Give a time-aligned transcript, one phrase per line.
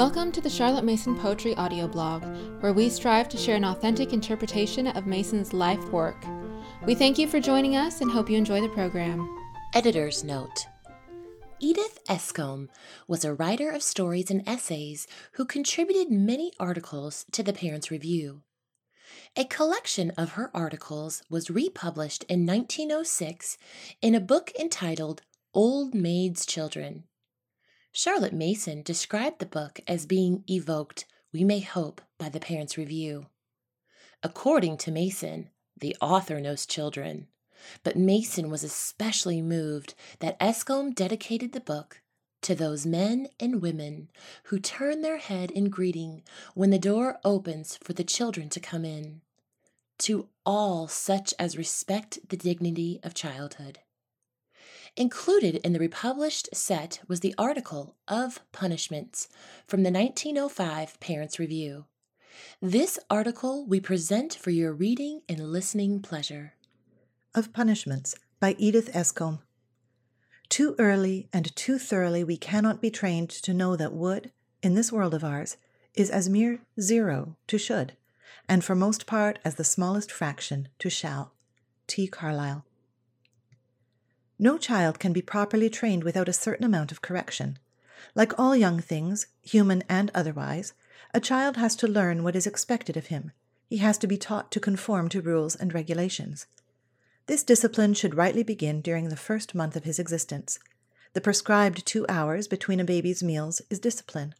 [0.00, 2.24] Welcome to the Charlotte Mason Poetry audio blog,
[2.62, 6.24] where we strive to share an authentic interpretation of Mason's life work.
[6.86, 9.28] We thank you for joining us and hope you enjoy the program.
[9.74, 10.64] Editor's Note
[11.60, 12.70] Edith Escombe
[13.06, 18.40] was a writer of stories and essays who contributed many articles to the Parents Review.
[19.36, 23.58] A collection of her articles was republished in 1906
[24.00, 25.20] in a book entitled
[25.52, 27.04] Old Maid's Children.
[27.92, 33.26] Charlotte Mason described the book as being evoked, we may hope, by the Parents' Review.
[34.22, 37.26] According to Mason, the author knows children,
[37.82, 42.00] but Mason was especially moved that Escombe dedicated the book
[42.42, 44.08] to those men and women
[44.44, 46.22] who turn their head in greeting
[46.54, 49.20] when the door opens for the children to come in,
[49.98, 53.80] to all such as respect the dignity of childhood.
[54.96, 59.28] Included in the republished set was the article of punishments
[59.66, 61.86] from the 1905 Parents Review.
[62.60, 66.54] This article we present for your reading and listening pleasure.
[67.34, 69.40] Of Punishments by Edith Escombe.
[70.48, 74.32] Too early and too thoroughly we cannot be trained to know that would,
[74.62, 75.56] in this world of ours,
[75.94, 77.96] is as mere zero to should,
[78.48, 81.32] and for most part as the smallest fraction to shall.
[81.86, 82.08] T.
[82.08, 82.64] Carlyle.
[84.42, 87.58] No child can be properly trained without a certain amount of correction.
[88.14, 90.72] Like all young things, human and otherwise,
[91.12, 93.32] a child has to learn what is expected of him.
[93.68, 96.46] He has to be taught to conform to rules and regulations.
[97.26, 100.58] This discipline should rightly begin during the first month of his existence.
[101.12, 104.34] The prescribed two hours between a baby's meals is discipline.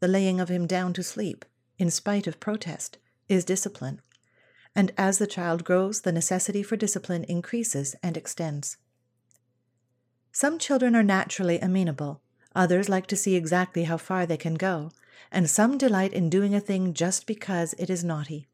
[0.00, 1.44] The laying of him down to sleep,
[1.78, 2.96] in spite of protest,
[3.28, 4.00] is discipline.
[4.74, 8.78] And as the child grows, the necessity for discipline increases and extends.
[10.34, 12.22] Some children are naturally amenable,
[12.54, 14.90] others like to see exactly how far they can go,
[15.30, 18.46] and some delight in doing a thing just because it is naughty.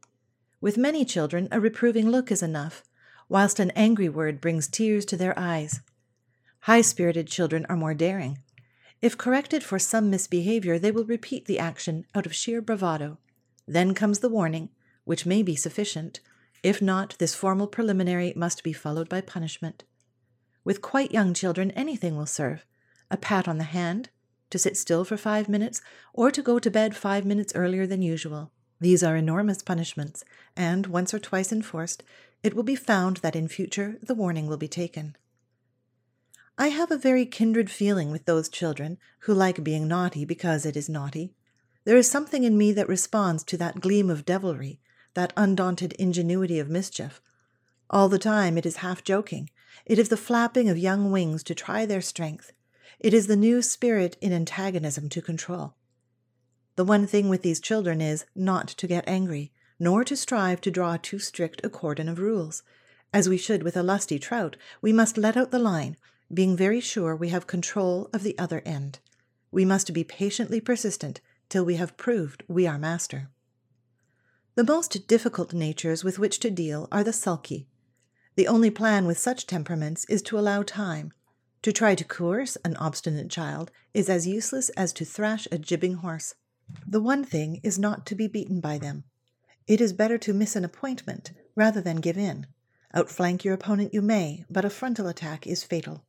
[0.61, 2.83] With many children, a reproving look is enough,
[3.28, 5.81] whilst an angry word brings tears to their eyes.
[6.62, 8.39] High spirited children are more daring.
[9.00, 13.19] If corrected for some misbehavior, they will repeat the action out of sheer bravado.
[13.69, 14.71] Then comes the warning,
[15.05, 16.19] which may be sufficient.
[16.65, 19.84] If not, this formal preliminary must be followed by punishment.
[20.69, 22.67] With quite young children, anything will serve
[23.11, 24.11] a pat on the hand,
[24.51, 25.81] to sit still for five minutes,
[26.12, 28.53] or to go to bed five minutes earlier than usual.
[28.78, 30.25] These are enormous punishments,
[30.55, 32.03] and once or twice enforced,
[32.43, 35.17] it will be found that in future the warning will be taken.
[36.59, 40.77] I have a very kindred feeling with those children who like being naughty because it
[40.77, 41.33] is naughty.
[41.84, 44.81] There is something in me that responds to that gleam of devilry,
[45.15, 47.23] that undaunted ingenuity of mischief.
[47.89, 49.49] All the time it is half joking,
[49.84, 52.53] it is the flapping of young wings to try their strength.
[53.00, 55.75] It is the new spirit in antagonism to control.
[56.77, 60.71] The one thing with these children is not to get angry, nor to strive to
[60.71, 62.62] draw too strict a cordon of rules.
[63.12, 65.97] As we should with a lusty trout, we must let out the line,
[66.33, 68.99] being very sure we have control of the other end.
[69.50, 73.31] We must be patiently persistent till we have proved we are master.
[74.55, 77.69] The most difficult natures with which to deal are the sulky,
[78.38, 81.12] the only plan with such temperaments is to allow time.
[81.62, 85.94] To try to coerce an obstinate child is as useless as to thrash a jibbing
[85.94, 86.37] horse.
[86.87, 89.03] The one thing is not to be beaten by them.
[89.66, 92.47] It is better to miss an appointment rather than give in.
[92.94, 96.04] Outflank your opponent you may, but a frontal attack is fatal.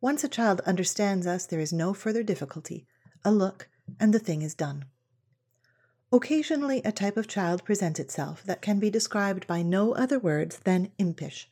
[0.00, 2.84] Once a child understands us, there is no further difficulty.
[3.24, 3.68] A look,
[4.00, 4.86] and the thing is done.
[6.12, 10.58] Occasionally, a type of child presents itself that can be described by no other words
[10.64, 11.48] than impish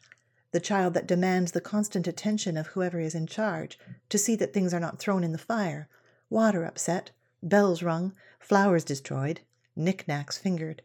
[0.51, 3.79] the child that demands the constant attention of whoever is in charge
[4.09, 5.89] to see that things are not thrown in the fire,
[6.31, 7.11] water upset,
[7.43, 9.41] bells rung, flowers destroyed,
[9.77, 10.83] knickknacks fingered.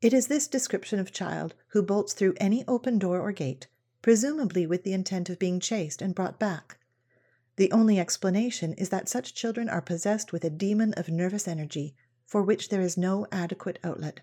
[0.00, 3.66] It is this description of child who bolts through any open door or gate,
[4.02, 6.78] presumably with the intent of being chased and brought back.
[7.56, 11.96] The only explanation is that such children are possessed with a demon of nervous energy
[12.24, 14.20] for which there is no adequate outlet.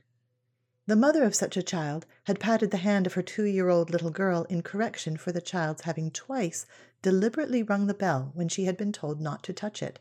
[0.87, 3.89] The mother of such a child had patted the hand of her two year old
[3.89, 6.67] little girl in correction for the child's having twice
[7.01, 9.97] deliberately rung the bell when she had been told not to touch it.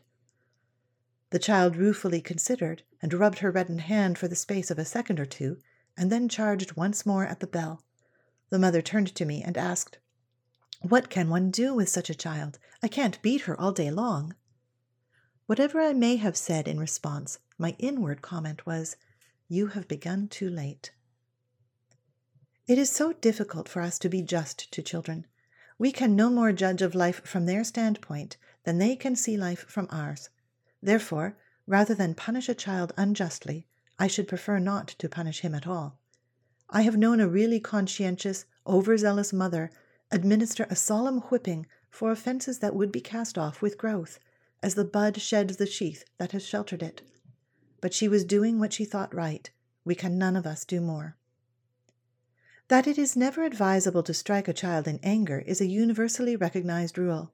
[1.31, 5.19] The child ruefully considered and rubbed her reddened hand for the space of a second
[5.19, 5.57] or two,
[5.97, 7.81] and then charged once more at the bell.
[8.49, 9.97] The mother turned to me and asked,
[10.81, 12.59] What can one do with such a child?
[12.83, 14.35] I can't beat her all day long.
[15.47, 18.97] Whatever I may have said in response, my inward comment was,
[19.47, 20.91] you have begun too late.
[22.67, 25.27] It is so difficult for us to be just to children.
[25.77, 29.65] We can no more judge of life from their standpoint than they can see life
[29.67, 30.29] from ours.
[30.81, 31.37] Therefore,
[31.67, 35.99] Rather than punish a child unjustly, I should prefer not to punish him at all.
[36.69, 39.71] I have known a really conscientious, overzealous mother
[40.11, 44.19] administer a solemn whipping for offences that would be cast off with growth,
[44.61, 47.01] as the bud sheds the sheath that has sheltered it.
[47.85, 49.47] But she was doing what she thought right.
[49.83, 51.17] We can none of us do more.
[52.67, 56.97] That it is never advisable to strike a child in anger is a universally recognized
[56.97, 57.31] rule.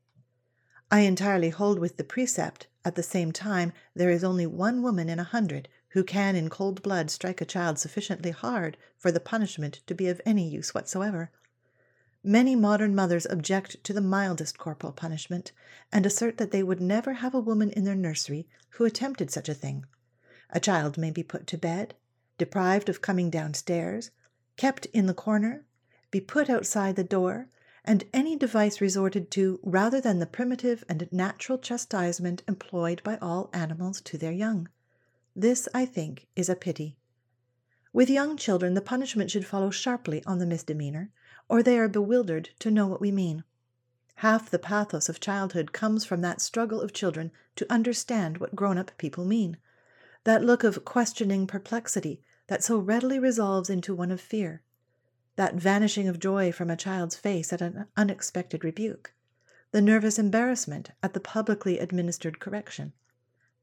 [0.91, 5.07] I entirely hold with the precept, at the same time, there is only one woman
[5.07, 9.21] in a hundred who can in cold blood strike a child sufficiently hard for the
[9.21, 11.31] punishment to be of any use whatsoever.
[12.25, 15.53] Many modern mothers object to the mildest corporal punishment,
[15.93, 19.47] and assert that they would never have a woman in their nursery who attempted such
[19.47, 19.85] a thing.
[20.53, 21.95] A child may be put to bed,
[22.37, 24.11] deprived of coming downstairs,
[24.57, 25.65] kept in the corner,
[26.11, 27.47] be put outside the door,
[27.85, 33.49] and any device resorted to rather than the primitive and natural chastisement employed by all
[33.53, 34.67] animals to their young.
[35.33, 36.97] This, I think, is a pity.
[37.93, 41.11] With young children, the punishment should follow sharply on the misdemeanor,
[41.47, 43.45] or they are bewildered to know what we mean.
[44.15, 48.77] Half the pathos of childhood comes from that struggle of children to understand what grown
[48.77, 49.57] up people mean,
[50.23, 54.61] that look of questioning perplexity that so readily resolves into one of fear
[55.35, 59.13] that vanishing of joy from a child's face at an unexpected rebuke,
[59.71, 62.93] the nervous embarrassment at the publicly administered correction,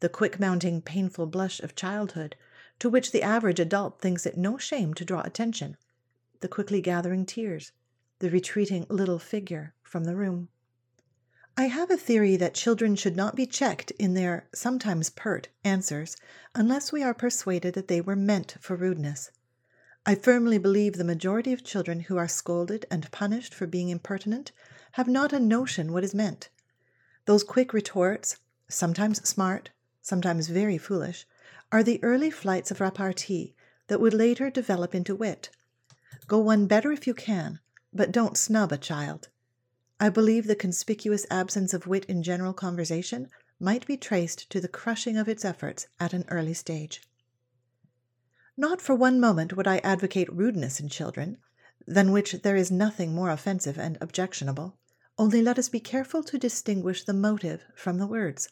[0.01, 2.35] the quick mounting painful blush of childhood,
[2.79, 5.77] to which the average adult thinks it no shame to draw attention,
[6.41, 7.73] the quickly gathering tears,
[8.21, 10.49] the retreating little figure from the room.
[11.61, 16.17] I have a theory that children should not be checked in their sometimes pert answers
[16.55, 19.33] unless we are persuaded that they were meant for rudeness.
[20.07, 24.53] I firmly believe the majority of children who are scolded and punished for being impertinent
[24.93, 26.49] have not a notion what is meant.
[27.25, 28.37] Those quick retorts,
[28.69, 29.71] sometimes smart,
[30.01, 31.27] sometimes very foolish,
[31.73, 33.57] are the early flights of repartee
[33.89, 35.51] that would later develop into wit.
[36.29, 37.59] Go one better if you can,
[37.93, 39.29] but don't snub a child.
[40.01, 43.29] I believe the conspicuous absence of wit in general conversation
[43.59, 47.03] might be traced to the crushing of its efforts at an early stage.
[48.57, 51.39] Not for one moment would I advocate rudeness in children,
[51.87, 54.77] than which there is nothing more offensive and objectionable,
[55.19, 58.49] only let us be careful to distinguish the motive from the words.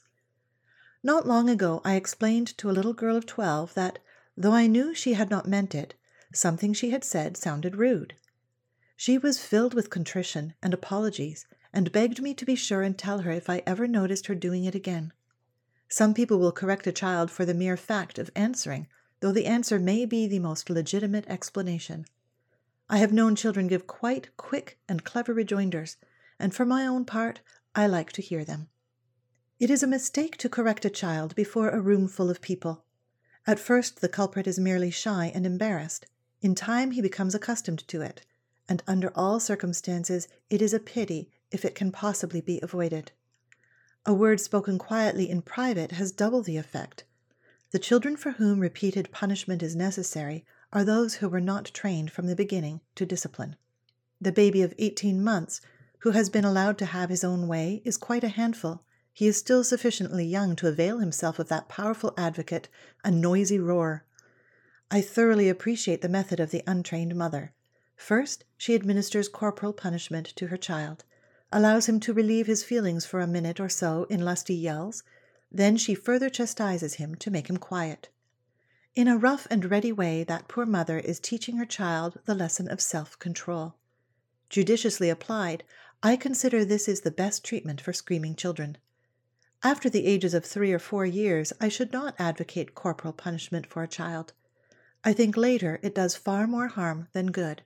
[1.02, 4.00] Not long ago I explained to a little girl of twelve that,
[4.36, 5.94] though I knew she had not meant it,
[6.32, 8.14] something she had said sounded rude.
[8.96, 13.20] She was filled with contrition and apologies, and begged me to be sure and tell
[13.20, 15.12] her if I ever noticed her doing it again.
[15.88, 18.88] Some people will correct a child for the mere fact of answering
[19.20, 22.06] though the answer may be the most legitimate explanation.
[22.88, 25.96] I have known children give quite quick and clever rejoinders,
[26.38, 27.40] and for my own part,
[27.74, 28.68] I like to hear them.
[29.58, 32.84] It is a mistake to correct a child before a room full of people.
[33.46, 36.06] At first, the culprit is merely shy and embarrassed.
[36.42, 38.26] In time, he becomes accustomed to it,
[38.68, 43.12] and under all circumstances, it is a pity if it can possibly be avoided.
[44.04, 47.04] A word spoken quietly in private has double the effect
[47.72, 52.26] the children for whom repeated punishment is necessary are those who were not trained from
[52.26, 53.56] the beginning to discipline.
[54.20, 55.60] The baby of 18 months
[55.98, 58.84] who has been allowed to have his own way is quite a handful.
[59.12, 62.68] He is still sufficiently young to avail himself of that powerful advocate,
[63.04, 64.04] a noisy roar.
[64.90, 67.52] I thoroughly appreciate the method of the untrained mother.
[67.96, 71.04] First, she administers corporal punishment to her child,
[71.50, 75.02] allows him to relieve his feelings for a minute or so in lusty yells,
[75.50, 78.08] then she further chastises him to make him quiet.
[78.94, 82.68] In a rough and ready way, that poor mother is teaching her child the lesson
[82.70, 83.74] of self control.
[84.48, 85.64] Judiciously applied,
[86.02, 88.78] I consider this is the best treatment for screaming children.
[89.62, 93.82] After the ages of three or four years, I should not advocate corporal punishment for
[93.82, 94.32] a child.
[95.02, 97.62] I think later it does far more harm than good.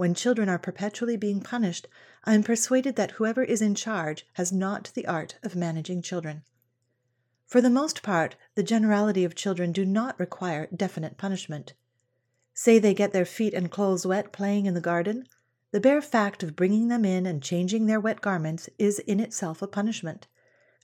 [0.00, 1.86] When children are perpetually being punished,
[2.24, 6.42] I am persuaded that whoever is in charge has not the art of managing children.
[7.44, 11.74] For the most part, the generality of children do not require definite punishment.
[12.54, 15.26] Say they get their feet and clothes wet playing in the garden,
[15.70, 19.60] the bare fact of bringing them in and changing their wet garments is in itself
[19.60, 20.26] a punishment,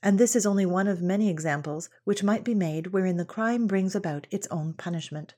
[0.03, 3.65] and this is only one of many examples which might be made wherein the crime
[3.65, 5.33] brings about its own punishment.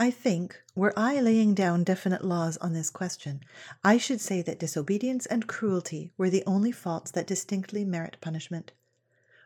[0.00, 3.42] I think, were I laying down definite laws on this question,
[3.82, 8.70] I should say that disobedience and cruelty were the only faults that distinctly merit punishment.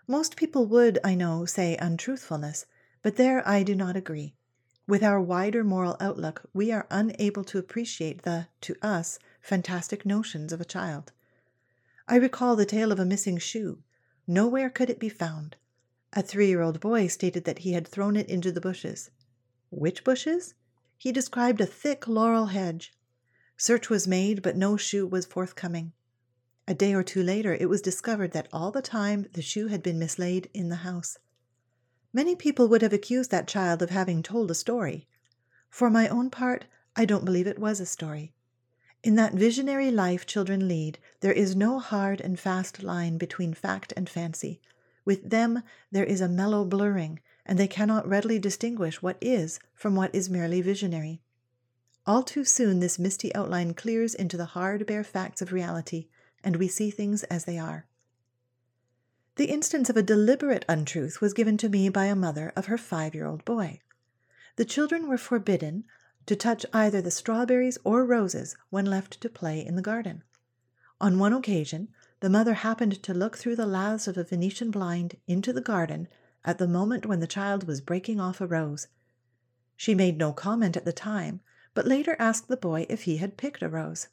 [0.06, 2.66] Most people would, I know, say untruthfulness,
[3.00, 4.34] but there I do not agree.
[4.86, 10.52] With our wider moral outlook, we are unable to appreciate the, to us, fantastic notions
[10.52, 11.12] of a child.
[12.06, 13.82] I recall the tale of a missing shoe.
[14.26, 15.56] Nowhere could it be found.
[16.12, 19.10] A three year old boy stated that he had thrown it into the bushes.
[19.74, 20.52] Which bushes?
[20.98, 22.92] He described a thick laurel hedge.
[23.56, 25.94] Search was made, but no shoe was forthcoming.
[26.68, 29.82] A day or two later, it was discovered that all the time the shoe had
[29.82, 31.16] been mislaid in the house.
[32.12, 35.08] Many people would have accused that child of having told a story.
[35.70, 38.34] For my own part, I don't believe it was a story.
[39.02, 43.94] In that visionary life children lead, there is no hard and fast line between fact
[43.96, 44.60] and fancy.
[45.06, 49.94] With them, there is a mellow blurring, and they cannot readily distinguish what is from
[49.94, 51.20] what is merely visionary.
[52.06, 56.08] All too soon, this misty outline clears into the hard, bare facts of reality,
[56.42, 57.86] and we see things as they are.
[59.36, 62.78] The instance of a deliberate untruth was given to me by a mother of her
[62.78, 63.80] five year old boy.
[64.56, 65.84] The children were forbidden
[66.26, 70.22] to touch either the strawberries or roses when left to play in the garden.
[71.00, 71.88] On one occasion,
[72.20, 76.08] the mother happened to look through the laths of a Venetian blind into the garden
[76.44, 78.88] at the moment when the child was breaking off a rose.
[79.76, 81.40] She made no comment at the time,
[81.74, 84.08] but later asked the boy if he had picked a rose.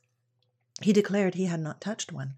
[0.82, 2.36] He declared he had not touched one.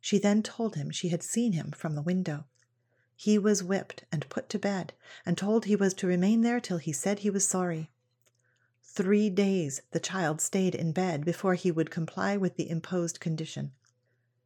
[0.00, 2.44] She then told him she had seen him from the window.
[3.16, 4.92] He was whipped and put to bed,
[5.24, 7.90] and told he was to remain there till he said he was sorry.
[8.82, 13.72] Three days the child stayed in bed before he would comply with the imposed condition.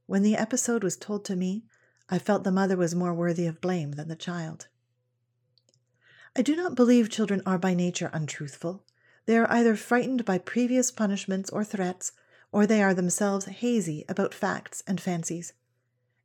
[0.07, 1.65] When the episode was told to me,
[2.09, 4.69] I felt the mother was more worthy of blame than the child.
[6.39, 8.85] I do not believe children are by nature untruthful.
[9.25, 12.13] They are either frightened by previous punishments or threats,
[12.53, 15.55] or they are themselves hazy about facts and fancies.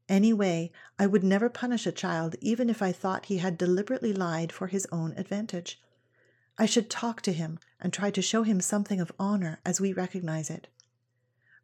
[0.09, 4.51] Anyway, I would never punish a child even if I thought he had deliberately lied
[4.51, 5.81] for his own advantage.
[6.57, 9.93] I should talk to him and try to show him something of honor as we
[9.93, 10.67] recognize it.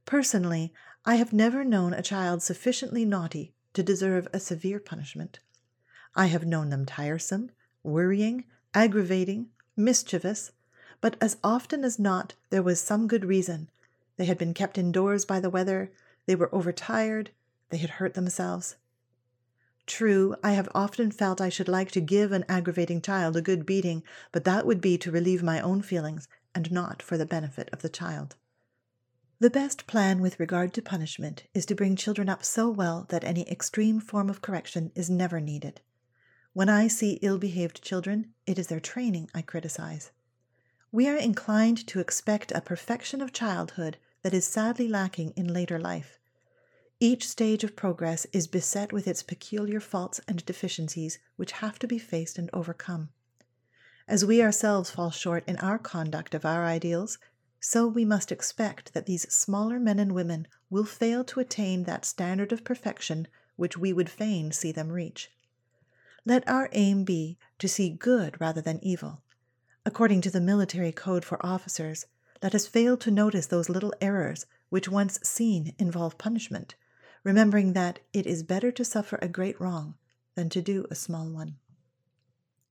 [0.06, 0.74] Personally,
[1.04, 5.39] I have never known a child sufficiently naughty to deserve a severe punishment.
[6.16, 7.51] I have known them tiresome,
[7.88, 10.51] worrying, aggravating, mischievous,
[11.01, 13.70] but as often as not there was some good reason.
[14.17, 15.91] They had been kept indoors by the weather,
[16.25, 17.32] they were overtired,
[17.70, 18.75] they had hurt themselves.
[19.86, 23.65] True, I have often felt I should like to give an aggravating child a good
[23.65, 24.03] beating,
[24.34, 27.82] but that would be to relieve my own feelings and not for the benefit of
[27.82, 28.36] the child.
[29.39, 33.24] The best plan with regard to punishment is to bring children up so well that
[33.24, 35.79] any extreme form of correction is never needed.
[36.58, 40.10] When I see ill behaved children, it is their training I criticize.
[40.92, 45.78] We are inclined to expect a perfection of childhood that is sadly lacking in later
[45.78, 46.18] life.
[47.00, 51.88] Each stage of progress is beset with its peculiar faults and deficiencies which have to
[51.88, 53.10] be faced and overcome.
[54.08, 57.20] As we ourselves fall short in our conduct of our ideals,
[57.60, 62.04] so we must expect that these smaller men and women will fail to attain that
[62.04, 65.30] standard of perfection which we would fain see them reach.
[66.27, 69.22] Let our aim be to see good rather than evil.
[69.86, 72.05] According to the military code for officers,
[72.43, 76.75] let us fail to notice those little errors which, once seen, involve punishment,
[77.24, 79.96] remembering that it is better to suffer a great wrong
[80.36, 81.55] than to do a small one.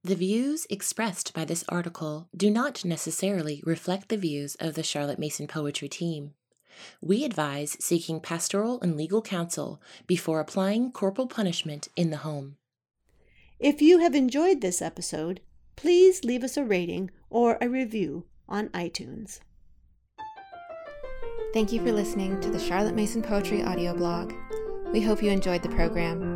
[0.04, 5.18] The views expressed by this article do not necessarily reflect the views of the Charlotte
[5.18, 6.34] Mason Poetry team.
[7.00, 12.58] We advise seeking pastoral and legal counsel before applying corporal punishment in the home.
[13.58, 15.40] If you have enjoyed this episode,
[15.76, 19.40] please leave us a rating or a review on iTunes.
[21.54, 24.34] Thank you for listening to the Charlotte Mason Poetry audio blog.
[24.92, 26.35] We hope you enjoyed the program.